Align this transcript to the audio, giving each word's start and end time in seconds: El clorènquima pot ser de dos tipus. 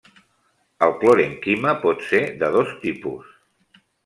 El 0.87 0.93
clorènquima 1.03 1.75
pot 1.85 2.01
ser 2.09 2.23
de 2.41 2.51
dos 2.57 2.73
tipus. 2.89 3.31